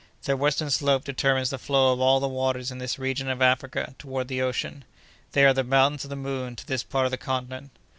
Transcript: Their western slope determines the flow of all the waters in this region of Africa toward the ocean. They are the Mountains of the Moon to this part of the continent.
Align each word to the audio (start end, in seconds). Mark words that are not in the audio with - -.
Their 0.23 0.35
western 0.35 0.71
slope 0.71 1.03
determines 1.05 1.51
the 1.51 1.59
flow 1.59 1.93
of 1.93 2.01
all 2.01 2.19
the 2.19 2.27
waters 2.27 2.71
in 2.71 2.79
this 2.79 2.97
region 2.97 3.29
of 3.29 3.39
Africa 3.39 3.93
toward 3.99 4.29
the 4.29 4.41
ocean. 4.41 4.83
They 5.33 5.45
are 5.45 5.53
the 5.53 5.63
Mountains 5.63 6.05
of 6.05 6.09
the 6.09 6.15
Moon 6.15 6.55
to 6.55 6.65
this 6.65 6.81
part 6.81 7.05
of 7.05 7.11
the 7.11 7.17
continent. 7.17 7.69